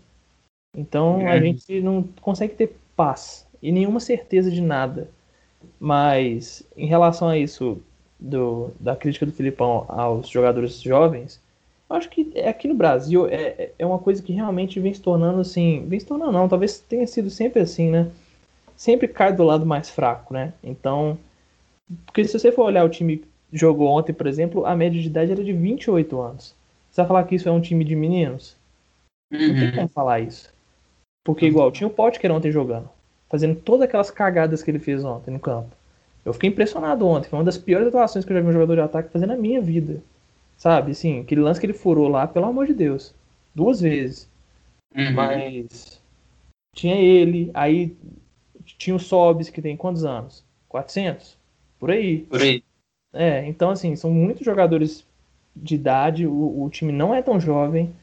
[0.75, 5.09] Então a gente não consegue ter paz e nenhuma certeza de nada.
[5.79, 7.81] Mas em relação a isso
[8.19, 11.41] do, da crítica do Filipão aos jogadores jovens,
[11.89, 15.39] eu acho que aqui no Brasil é, é uma coisa que realmente vem se tornando
[15.41, 15.85] assim.
[15.87, 18.09] Vem se tornando não, talvez tenha sido sempre assim, né?
[18.75, 20.53] Sempre cai do lado mais fraco, né?
[20.63, 21.17] Então.
[22.05, 25.07] Porque se você for olhar o time que jogou ontem, por exemplo, a média de
[25.07, 26.55] idade era de 28 anos.
[26.89, 28.55] Você vai falar que isso é um time de meninos?
[29.31, 29.47] Uhum.
[29.47, 29.75] Não tem uhum.
[29.75, 30.51] como falar isso.
[31.23, 32.89] Porque, igual, tinha o Potker ontem jogando,
[33.29, 35.75] fazendo todas aquelas cagadas que ele fez ontem no campo.
[36.25, 37.29] Eu fiquei impressionado ontem.
[37.29, 39.35] Foi uma das piores atuações que eu já vi um jogador de ataque fazer na
[39.35, 40.01] minha vida.
[40.57, 43.13] Sabe, assim, aquele lance que ele furou lá, pelo amor de Deus.
[43.53, 44.29] Duas vezes.
[44.95, 45.13] Uhum.
[45.13, 46.01] Mas
[46.73, 47.95] tinha ele, aí
[48.77, 50.43] tinha o Sobis, que tem quantos anos?
[50.69, 51.37] 400?
[51.79, 52.19] Por aí.
[52.19, 52.63] Por aí.
[53.11, 55.05] É, então assim, são muitos jogadores
[55.55, 57.93] de idade, o, o time não é tão jovem.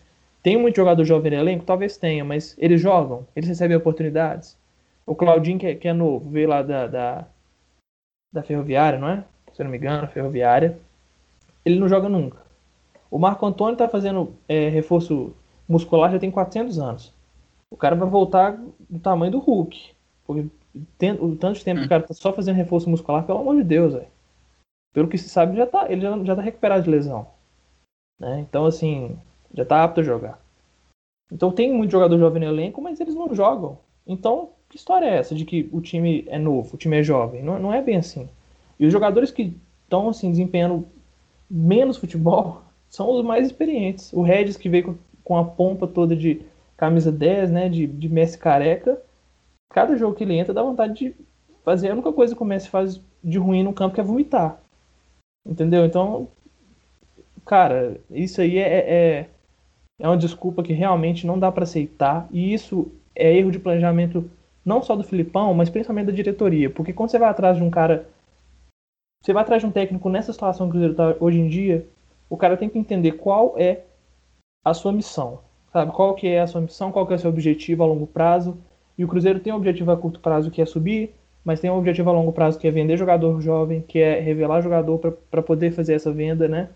[0.42, 1.64] Tem muito jogador jovem no elenco?
[1.64, 4.57] Talvez tenha, mas eles jogam, eles recebem oportunidades.
[5.07, 7.26] O Claudinho, que é, que é novo, veio lá da, da,
[8.33, 9.24] da Ferroviária, não é?
[9.53, 10.79] Se não me engano, Ferroviária.
[11.64, 12.38] Ele não joga nunca.
[13.11, 15.35] O Marco Antônio está fazendo é, reforço
[15.68, 17.12] muscular já tem 400 anos.
[17.70, 19.92] O cara vai voltar do tamanho do Hulk.
[20.26, 20.48] Porque
[20.96, 23.57] tem, o tanto de tempo que o cara tá só fazendo reforço muscular, pelo amor
[23.57, 24.09] de Deus, velho.
[24.92, 27.26] Pelo que se sabe, já tá, ele já, já tá recuperado de lesão.
[28.18, 28.40] Né?
[28.40, 29.18] Então, assim,
[29.54, 30.40] já tá apto a jogar.
[31.32, 33.78] Então tem muito jogador jovem no elenco, mas eles não jogam.
[34.06, 37.42] Então, que história é essa de que o time é novo, o time é jovem?
[37.42, 38.28] Não, não é bem assim.
[38.78, 40.86] E os jogadores que estão assim, desempenhando
[41.48, 44.12] menos futebol são os mais experientes.
[44.12, 46.42] O Regis, que veio com a pompa toda de
[46.76, 49.00] camisa 10, né, de, de Messi careca,
[49.68, 51.14] cada jogo que ele entra dá vontade de
[51.62, 54.60] fazer a única coisa que o Messi faz de ruim no campo que é vomitar.
[55.46, 55.84] Entendeu?
[55.84, 56.28] Então,
[57.44, 59.28] cara, isso aí é, é,
[60.00, 62.26] é uma desculpa que realmente não dá para aceitar.
[62.32, 64.28] E isso é erro de planejamento
[64.64, 66.70] não só do Filipão, mas principalmente da diretoria.
[66.70, 68.08] Porque quando você vai atrás de um cara.
[69.22, 71.86] Você vai atrás de um técnico nessa situação que o Cruzeiro está hoje em dia,
[72.28, 73.82] o cara tem que entender qual é
[74.64, 75.40] a sua missão.
[75.70, 75.92] Sabe?
[75.92, 78.56] Qual que é a sua missão, qual que é o seu objetivo a longo prazo.
[78.96, 81.76] E o Cruzeiro tem um objetivo a curto prazo que é subir, mas tem um
[81.76, 84.98] objetivo a longo prazo que é vender jogador jovem, que é revelar jogador
[85.30, 86.70] para poder fazer essa venda, né?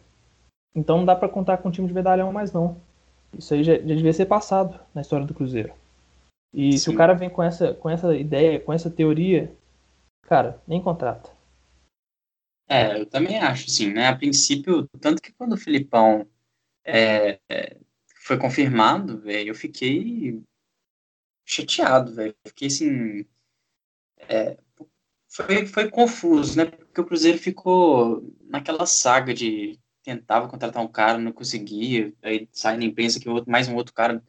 [0.74, 2.76] Então não dá para contar com um time de medalhão mais não.
[3.38, 5.73] Isso aí já, já devia ser passado na história do Cruzeiro.
[6.53, 6.79] E Sim.
[6.79, 9.55] se o cara vem com essa, com essa ideia, com essa teoria,
[10.23, 11.31] cara, nem contrata.
[12.68, 14.09] É, eu também acho, sim, né?
[14.09, 16.27] A princípio, tanto que quando o Filipão
[16.85, 17.77] é, é,
[18.23, 20.42] foi confirmado, velho, eu fiquei
[21.44, 22.35] chateado, velho.
[22.47, 23.27] Fiquei assim.
[24.29, 24.57] É,
[25.29, 26.66] foi, foi confuso, né?
[26.66, 32.76] Porque o Cruzeiro ficou naquela saga de tentava contratar um cara, não conseguia, aí sai
[32.76, 34.22] na imprensa que outro, mais um outro cara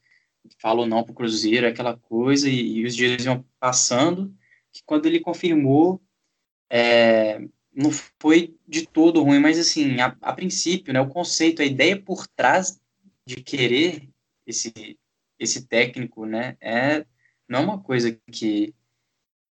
[0.60, 4.34] falou não pro Cruzeiro, aquela coisa, e, e os dias iam passando,
[4.72, 6.02] que quando ele confirmou,
[6.70, 7.40] é,
[7.74, 12.02] não foi de todo ruim, mas assim, a, a, princípio, né, o conceito, a ideia
[12.02, 12.80] por trás
[13.26, 14.10] de querer
[14.48, 14.98] esse,
[15.38, 17.06] esse técnico, né, é,
[17.50, 18.74] não é uma coisa que,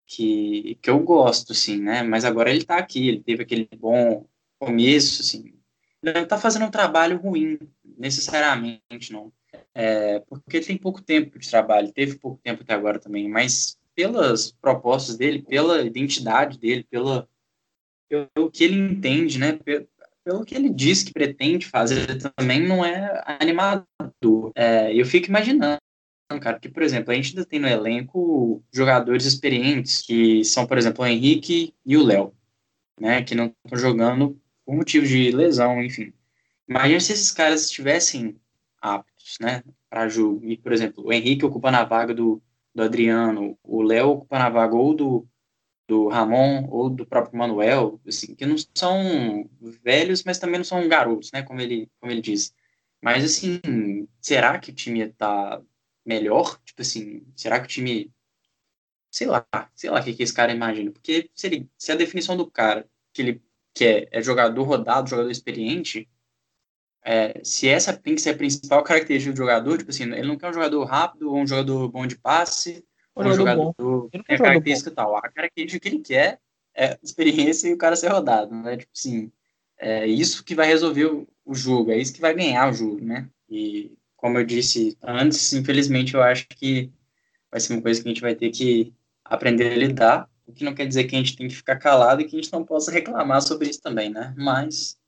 [0.07, 4.29] que, que eu gosto, assim, né, mas agora ele tá aqui, ele teve aquele bom
[4.59, 5.60] começo, assim,
[6.03, 7.59] não está fazendo um trabalho ruim,
[7.99, 9.33] necessariamente, não.
[9.75, 14.53] É, porque tem pouco tempo de trabalho, teve pouco tempo até agora também, mas pelas
[14.53, 17.29] propostas dele, pela identidade dele, pela,
[18.09, 19.87] pelo que ele entende, né, pelo,
[20.25, 24.53] pelo que ele diz que pretende fazer também, não é animador.
[24.55, 25.79] É, eu fico imaginando,
[26.41, 30.79] cara, que, por exemplo, a gente ainda tem no elenco jogadores experientes, que são, por
[30.79, 32.35] exemplo, o Henrique e o Léo,
[32.99, 34.40] né, que não estão jogando
[34.71, 36.13] por motivo de lesão, enfim.
[36.69, 38.41] Imagina se esses caras estivessem
[38.81, 40.47] aptos, né, para jogo.
[40.47, 42.41] E, por exemplo, o Henrique ocupa na vaga do,
[42.73, 45.29] do Adriano, o Léo ocupa na vaga ou do,
[45.89, 49.51] do Ramon ou do próprio Manuel, assim, que não são
[49.83, 52.55] velhos, mas também não são garotos, né, como ele, como ele diz.
[53.03, 53.61] Mas, assim,
[54.21, 55.61] será que o time tá
[56.07, 56.61] melhor?
[56.65, 58.13] Tipo assim, será que o time...
[59.11, 60.93] Sei lá, sei lá o que, que esse cara imagina.
[60.93, 63.43] Porque se, ele, se a definição do cara, que ele
[63.75, 66.09] que é, é jogador rodado, jogador experiente,
[67.03, 70.37] é, se essa tem que ser a principal característica do jogador, tipo assim, ele não
[70.37, 72.85] quer um jogador rápido ou um jogador bom de passe,
[73.17, 74.09] um, um jogador, jogador bom.
[74.09, 75.17] tem a característica tal.
[75.17, 76.39] A característica que ele quer
[76.75, 78.77] é experiência e o cara ser rodado, né?
[78.77, 79.33] Tipo assim,
[79.79, 83.03] é isso que vai resolver o, o jogo, é isso que vai ganhar o jogo,
[83.03, 83.29] né?
[83.49, 86.93] E como eu disse antes, infelizmente eu acho que
[87.51, 88.93] vai ser uma coisa que a gente vai ter que
[89.25, 92.21] aprender a lidar, o que não quer dizer que a gente tem que ficar calado
[92.21, 94.35] e que a gente não possa reclamar sobre isso também, né?
[94.37, 94.99] Mas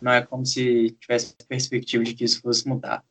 [0.00, 3.04] não é como se tivesse perspectiva de que isso fosse mudar.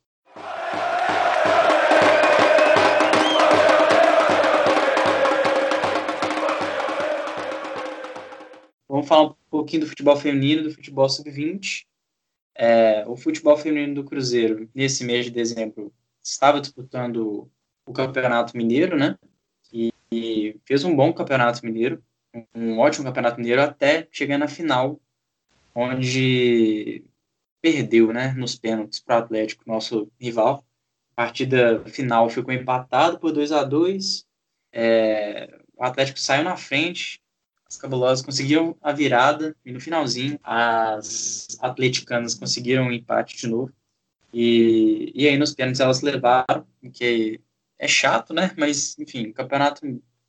[8.88, 11.86] Vamos falar um pouquinho do futebol feminino, do futebol sub-20.
[12.56, 15.92] É, o futebol feminino do Cruzeiro, nesse mês de dezembro,
[16.24, 17.52] estava disputando
[17.86, 19.18] o Campeonato Mineiro, né?
[20.14, 22.04] E, fez um bom Campeonato Mineiro,
[22.54, 25.00] um ótimo Campeonato Mineiro, até chegar na final,
[25.74, 27.04] onde
[27.62, 28.34] perdeu, né?
[28.34, 30.64] Nos pênaltis para o Atlético, nosso rival.
[31.16, 34.26] A partida final ficou empatado por 2 a 2
[34.72, 37.22] é, O Atlético saiu na frente,
[37.68, 43.48] as cabulosas conseguiram a virada e no finalzinho as atleticanas conseguiram o um empate de
[43.48, 43.72] novo.
[44.34, 47.40] E, e aí nos pênaltis elas levaram, que
[47.84, 48.52] é chato, né?
[48.58, 49.86] Mas, enfim, campeonato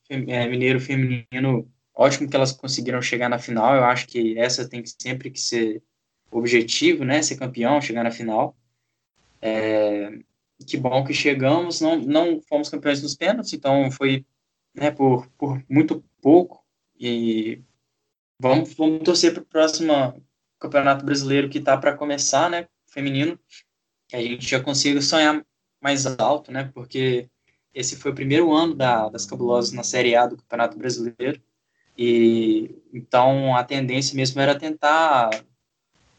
[0.08, 3.76] é, mineiro feminino, ótimo que elas conseguiram chegar na final.
[3.76, 5.82] Eu acho que essa tem que sempre que ser
[6.30, 7.22] objetivo, né?
[7.22, 8.56] Ser campeão, chegar na final.
[9.40, 10.18] É,
[10.66, 14.24] que bom que chegamos, não, não fomos campeões nos pênaltis, então foi
[14.74, 16.64] né, por, por muito pouco,
[16.98, 17.62] e
[18.40, 19.92] vamos, vamos torcer para o próximo
[20.58, 22.66] Campeonato Brasileiro que está para começar, né?
[22.86, 23.38] Feminino,
[24.08, 25.44] que a gente já consiga sonhar
[25.80, 26.70] mais alto, né?
[26.72, 27.28] Porque
[27.74, 31.40] esse foi o primeiro ano da, das cabulosas na Série A do Campeonato Brasileiro.
[31.96, 35.30] E então a tendência mesmo era tentar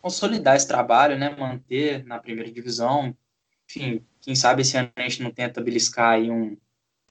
[0.02, 1.36] consolidar esse trabalho, né?
[1.36, 3.16] Manter na primeira divisão.
[3.70, 6.56] Enfim, quem sabe esse ano a gente não tenta beliscar aí um,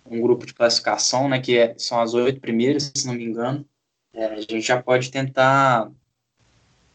[0.07, 3.67] um grupo de classificação, né, que é, são as oito primeiras, se não me engano.
[4.13, 5.91] É, a gente já pode tentar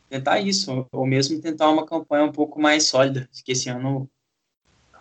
[0.09, 4.09] tentar isso, ou mesmo tentar uma campanha um pouco mais sólida, que esse ano,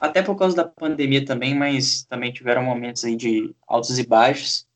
[0.01, 4.67] até por causa da pandemia também, mas também tiveram momentos aí de altos e baixos,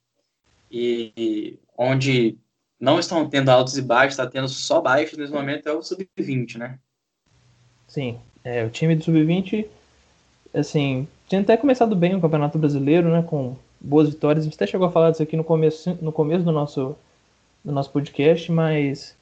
[0.71, 2.37] e onde
[2.81, 6.57] não estão tendo altos e baixos, está tendo só baixos nesse momento é o sub-20,
[6.57, 6.79] né?
[7.87, 9.67] Sim, é, o time do sub-20,
[10.53, 14.45] assim, tinha até começado bem o Campeonato Brasileiro, né, com boas vitórias.
[14.45, 16.97] A gente até chegou a falar disso aqui no começo, no começo do nosso,
[17.65, 19.17] do nosso podcast, mas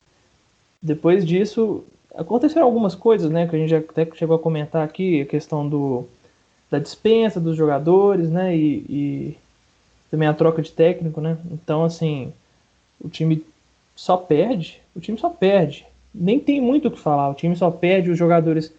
[0.81, 1.85] depois disso
[2.21, 6.07] aconteceram algumas coisas, né, que a gente até chegou a comentar aqui, a questão do,
[6.71, 9.39] da dispensa dos jogadores, né, e, e
[10.11, 11.39] também a troca de técnico, né.
[11.51, 12.33] Então, assim,
[13.01, 13.45] o time
[13.97, 15.87] só perde, o time só perde.
[16.15, 18.73] Nem tem muito o que falar, o time só perde, os jogadores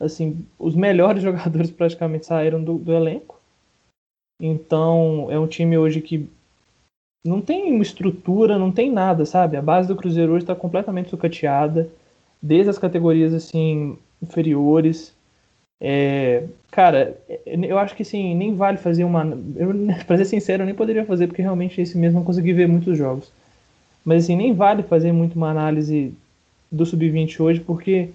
[0.00, 3.38] assim, os melhores jogadores praticamente saíram do, do elenco.
[4.40, 6.28] Então, é um time hoje que
[7.26, 9.56] não tem uma estrutura, não tem nada, sabe?
[9.56, 11.90] A base do Cruzeiro hoje está completamente sucateada,
[12.42, 15.14] desde as categorias assim inferiores.
[15.80, 19.24] É, cara, eu acho que assim, nem vale fazer uma.
[19.56, 19.72] Eu,
[20.06, 22.96] pra ser sincero, eu nem poderia fazer, porque realmente esse mês não consegui ver muitos
[22.96, 23.30] jogos.
[24.04, 26.14] Mas assim, nem vale fazer muito uma análise
[26.70, 28.10] do Sub-20 hoje, porque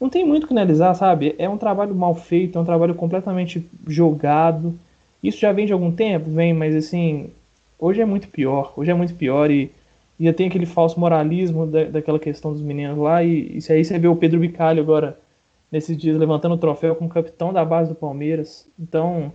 [0.00, 1.34] não tem muito o que analisar, sabe?
[1.38, 4.78] É um trabalho mal feito, é um trabalho completamente jogado.
[5.22, 6.30] Isso já vem de algum tempo?
[6.30, 7.30] Vem, mas assim,
[7.78, 8.72] hoje é muito pior.
[8.76, 9.70] Hoje é muito pior e,
[10.18, 13.22] e tem aquele falso moralismo da, daquela questão dos meninos lá.
[13.22, 15.18] E, e aí você vê o Pedro Bicalho agora,
[15.70, 18.66] nesses dias, levantando o troféu como capitão da base do Palmeiras.
[18.78, 19.32] Então,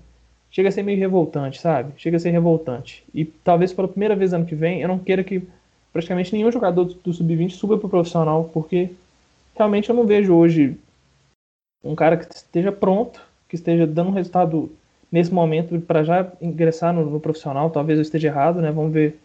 [0.50, 1.94] chega a ser meio revoltante, sabe?
[1.98, 3.04] Chega a ser revoltante.
[3.14, 5.48] E talvez pela primeira vez ano que vem, eu não queira que
[5.94, 8.90] praticamente nenhum jogador do, do Sub-20 suba para o profissional, porque
[9.56, 10.78] realmente eu não vejo hoje
[11.84, 14.72] um cara que esteja pronto, que esteja dando um resultado
[15.12, 17.70] nesse momento para já ingressar no, no, profissional.
[17.70, 18.72] Talvez eu esteja errado, né?
[18.72, 19.20] Vamos ver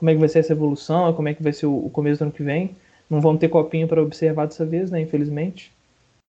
[0.00, 2.22] como é que vai ser essa evolução, como é que vai ser o, começo do
[2.22, 2.74] ano que vem.
[3.08, 5.00] Não vamos ter copinho para observar dessa vez, né?
[5.02, 5.70] Infelizmente.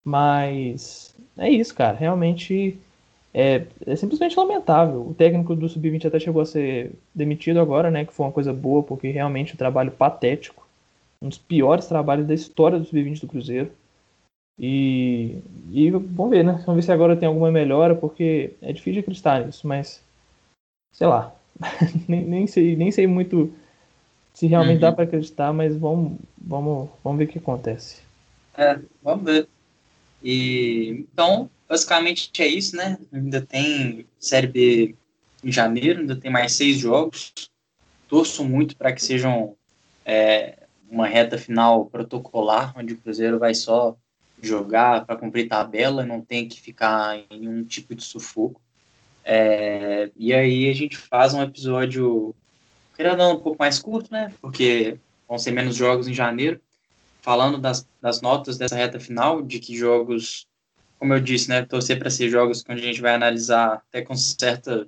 [0.04, 1.96] Mas é isso, cara.
[1.96, 2.78] Realmente
[3.32, 5.08] é, é simplesmente lamentável.
[5.08, 8.04] O técnico do Sub-20 até chegou a ser demitido agora, né?
[8.04, 10.62] Que foi uma coisa boa, porque realmente o trabalho patético
[11.22, 13.72] um dos piores trabalhos da história do Sub-20 do Cruzeiro.
[14.58, 15.38] E,
[15.70, 16.52] e vamos ver, né?
[16.66, 20.04] Vamos ver se agora tem alguma melhora, porque é difícil acreditar nisso, mas
[20.92, 21.34] sei lá.
[22.08, 23.52] nem, nem, sei, nem sei muito
[24.32, 24.80] se realmente uhum.
[24.80, 28.02] dá para acreditar, mas vamos, vamos, vamos ver o que acontece.
[28.56, 29.48] É, vamos ver.
[30.22, 32.98] E então, basicamente é isso, né?
[33.12, 34.94] Ainda tem Série B
[35.42, 37.32] em janeiro, ainda tem mais seis jogos.
[38.08, 39.54] Torço muito para que sejam
[40.04, 40.58] é,
[40.90, 43.96] uma reta final protocolar, onde o Cruzeiro vai só
[44.42, 48.60] jogar, para cumprir tabela, não tem que ficar em nenhum tipo de sufoco.
[49.24, 52.34] É, e aí a gente faz um episódio,
[52.94, 54.32] querendo um pouco mais curto, né?
[54.40, 56.60] Porque vão ser menos jogos em janeiro,
[57.22, 60.46] falando das, das notas dessa reta final, de que jogos,
[60.98, 61.62] como eu disse, né?
[61.62, 64.86] Torcer para ser jogos que a gente vai analisar até com certa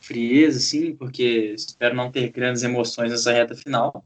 [0.00, 4.04] frieza, assim, porque espero não ter grandes emoções nessa reta final.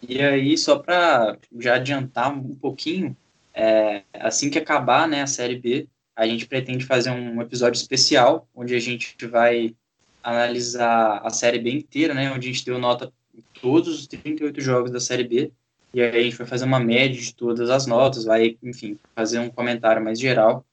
[0.00, 3.16] E aí, só para já adiantar um pouquinho,
[3.52, 8.48] é, assim que acabar né, a Série B, a gente pretende fazer um episódio especial,
[8.54, 9.74] onde a gente vai
[10.22, 14.60] analisar a Série B inteira, né, onde a gente deu nota em todos os 38
[14.60, 15.52] jogos da Série B,
[15.94, 19.38] e aí a gente vai fazer uma média de todas as notas, vai, enfim, fazer
[19.38, 20.64] um comentário mais geral.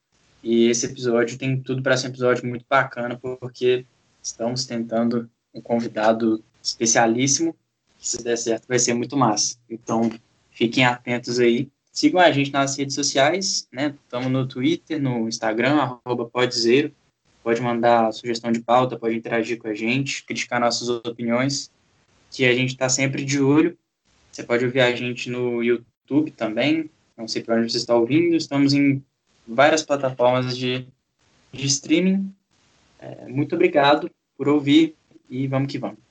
[0.42, 3.86] E esse episódio tem tudo para ser um episódio muito bacana, porque
[4.24, 7.54] estamos tentando um convidado especialíssimo,
[7.98, 9.58] se der certo vai ser muito massa.
[9.70, 10.10] Então,
[10.52, 11.70] fiquem atentos aí.
[12.00, 13.94] Sigam a gente nas redes sociais, né?
[14.06, 16.94] Estamos no Twitter, no Instagram, arroba podzeiro.
[17.44, 21.70] Pode mandar sugestão de pauta, pode interagir com a gente, criticar nossas opiniões,
[22.32, 23.78] que a gente está sempre de olho.
[24.32, 28.34] Você pode ouvir a gente no YouTube também, não sei para onde você está ouvindo,
[28.34, 29.04] estamos em
[29.46, 30.88] várias plataformas de,
[31.52, 32.34] de streaming.
[32.98, 34.96] É, muito obrigado por ouvir
[35.30, 36.09] e vamos que vamos.